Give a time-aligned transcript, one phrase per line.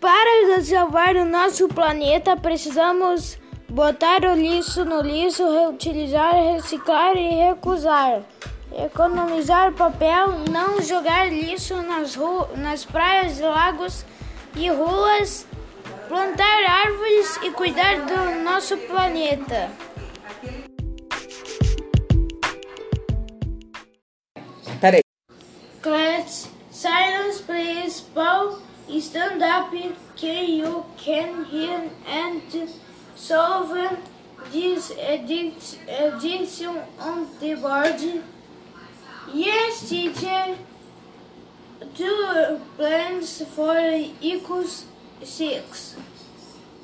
[0.00, 8.22] Para salvar o nosso planeta, precisamos botar o lixo no lixo, reutilizar, reciclar e recusar.
[8.72, 12.16] Economizar papel, não jogar lixo nas,
[12.56, 14.06] nas praias, lagos
[14.56, 15.46] e ruas,
[16.08, 19.70] plantar árvores e cuidar do nosso planeta.
[24.80, 25.02] Peraí.
[25.82, 28.02] Class, silence please.
[28.14, 29.70] Paul, stand up.
[30.16, 32.42] Can you can hear and
[33.14, 33.76] solve
[34.50, 38.00] this addiction on the board?
[39.32, 40.56] Yes, teacher.
[41.94, 43.78] Two plans for
[44.20, 44.86] equals
[45.22, 45.96] six.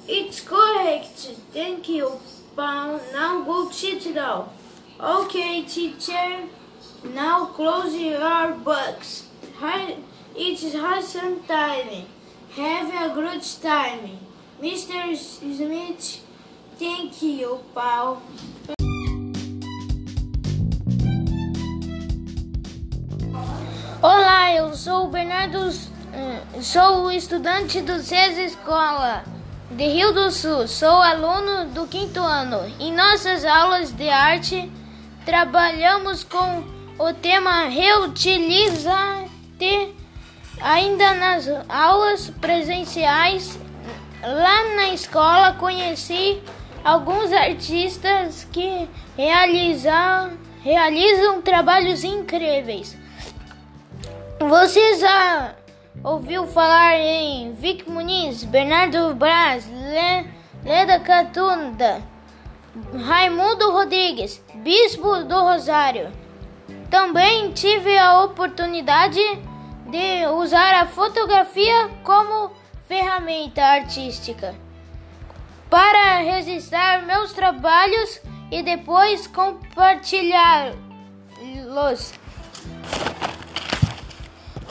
[0.07, 1.33] It's correct.
[1.53, 2.21] Thank you.
[2.57, 4.49] Now go sit down.
[5.01, 6.49] Okay, teacher.
[7.13, 9.25] Now close your books.
[10.39, 12.05] It's Hassan time.
[12.57, 14.19] Have a good time.
[14.61, 15.17] Mr.
[15.17, 16.23] Smith,
[16.79, 18.21] thank you, Paul.
[24.03, 25.71] Olá, eu sou o Bernardo,
[26.13, 29.25] eh, sou estudante do CES Escola
[29.71, 30.69] de Rio do Sul.
[30.69, 32.71] Sou aluno do quinto ano.
[32.79, 34.71] Em nossas aulas de arte,
[35.25, 36.63] trabalhamos com
[36.99, 39.25] o tema reutilizar
[40.61, 43.59] ainda nas aulas presenciais
[44.23, 46.43] lá na escola conheci
[46.85, 50.33] alguns artistas que realizam,
[50.63, 52.97] realizam trabalhos incríveis.
[54.39, 55.55] Você já
[56.03, 60.29] ouviu falar em Vic Muniz, Bernardo Braz, Le,
[60.65, 62.03] Leda Catunda,
[63.07, 66.13] Raimundo Rodrigues, Bispo do Rosário?
[66.91, 69.56] Também tive a oportunidade de
[70.37, 72.51] usar a fotografia como
[72.89, 74.55] ferramenta artística
[75.69, 78.21] para registrar meus trabalhos
[78.51, 82.13] e depois compartilhá-los.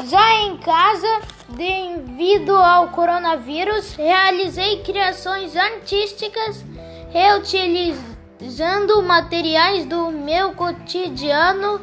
[0.06, 6.64] Já em casa, devido ao coronavírus, realizei criações artísticas
[7.12, 11.80] reutilizando materiais do meu cotidiano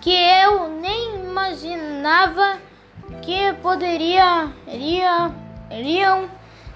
[0.00, 0.87] que eu nem
[1.48, 2.58] imaginava
[3.22, 4.52] que poderiam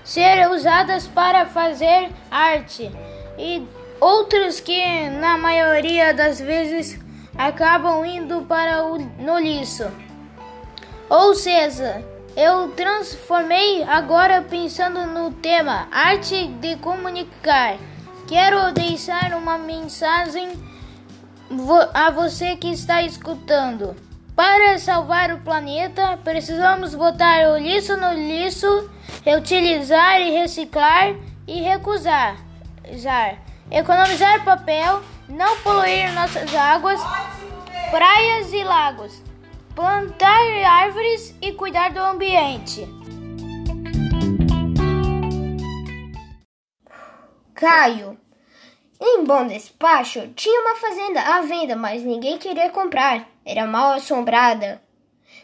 [0.03, 2.91] ser usadas para fazer arte
[3.39, 3.67] e
[4.01, 6.99] outras que na maioria das vezes
[7.37, 9.91] acabam indo para o no lixo.
[11.09, 12.03] Ou seja,
[12.35, 17.77] eu transformei agora pensando no tema arte de comunicar.
[18.27, 20.51] Quero deixar uma mensagem
[21.93, 23.95] a você que está escutando.
[24.35, 28.91] Para salvar o planeta, precisamos botar o lixo no lixo,
[29.23, 31.15] reutilizar e reciclar
[31.47, 32.39] e recusar,
[33.71, 36.99] economizar papel, não poluir nossas águas,
[37.91, 39.23] praias e lagos,
[39.75, 42.89] plantar árvores e cuidar do ambiente.
[47.55, 48.19] Caio
[49.05, 53.27] em Bom Despacho tinha uma fazenda à venda, mas ninguém queria comprar.
[53.45, 54.81] Era mal assombrada.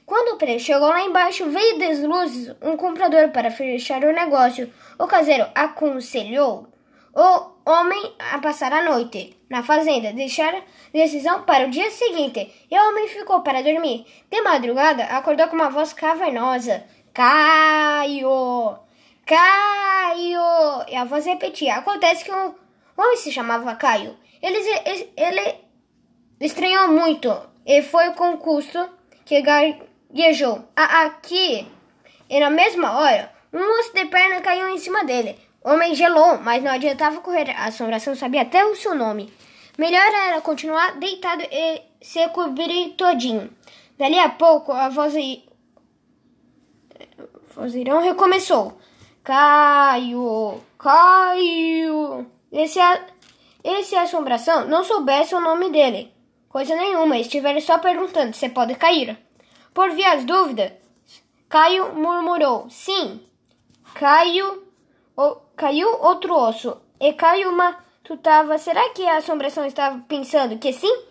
[0.06, 4.72] Quando o preço chegou lá embaixo, veio das luzes um comprador para fechar o negócio.
[4.96, 6.69] O caseiro aconselhou
[7.12, 12.54] o homem a passar a noite na fazenda, deixar a decisão para o dia seguinte.
[12.70, 14.06] E o homem ficou para dormir.
[14.30, 18.78] De madrugada, acordou com uma voz cavernosa: Caio!
[19.26, 20.86] Caio!
[20.88, 22.54] E a voz repetia: Acontece que o
[22.98, 24.16] o homem se chamava Caio.
[24.42, 25.54] Ele, ele, ele
[26.41, 27.32] estranhou muito
[27.64, 28.91] e foi com custo
[29.25, 30.69] que gaguejou.
[30.75, 31.64] Aqui,
[32.28, 35.38] e na mesma hora, um osso de perna caiu em cima dele.
[35.64, 37.50] O homem gelou, mas não adiantava correr.
[37.50, 39.32] A assombração sabia até o seu nome.
[39.78, 43.48] Melhor era continuar deitado e se cobrir todinho.
[43.96, 45.14] Dali a pouco, a voz
[47.55, 48.76] vozeirão recomeçou.
[49.23, 52.38] Caio, Caio.
[52.50, 56.12] E se a, assombração não soubesse o nome dele?
[56.49, 59.19] Coisa nenhuma, estivesse só perguntando se pode cair.
[59.75, 60.73] Por vias dúvidas,
[61.49, 63.21] Caio murmurou: Sim.
[63.95, 64.65] Caio,
[65.17, 66.81] o, caiu outro osso.
[67.00, 71.05] E Caio matutava: Será que a assombração estava pensando que sim?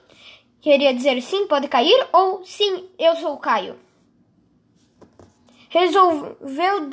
[0.60, 2.08] Queria dizer sim, pode cair?
[2.12, 3.80] Ou sim, eu sou Caio?
[5.70, 6.90] Resolveu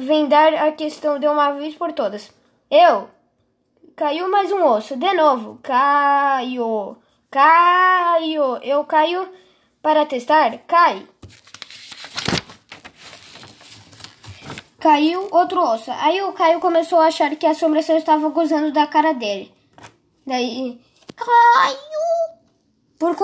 [0.00, 2.30] vendar a questão de uma vez por todas.
[2.70, 3.08] Eu.
[3.96, 4.96] Caiu mais um osso.
[4.96, 5.58] De novo.
[5.62, 6.96] Caio.
[7.30, 8.56] Caio.
[8.62, 9.28] Eu caio
[9.82, 10.58] para testar.
[10.66, 11.06] Cai.
[14.84, 15.90] caiu outro osso.
[15.92, 19.50] Aí o Caio começou a achar que a assombração estava gozando da cara dele.
[20.26, 20.78] Daí,
[21.16, 22.04] Caio!
[22.98, 23.16] Por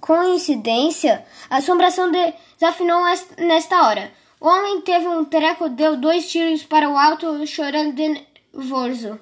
[0.00, 3.02] coincidência, a assombração desafinou
[3.38, 4.12] nesta hora.
[4.40, 9.20] O homem teve um treco, deu dois tiros para o alto, chorando de nervoso.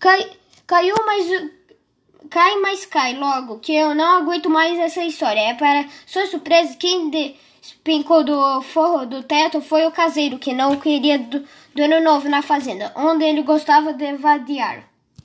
[0.00, 0.30] Cai,
[0.66, 1.26] caiu, mas
[2.30, 5.40] cai, mas cai logo, que eu não aguento mais essa história.
[5.40, 10.76] É para sua surpresa, quem despencou do forro do teto foi o caseiro, que não
[10.76, 11.44] queria do,
[11.74, 14.91] do ano novo na fazenda, onde ele gostava de vadiar.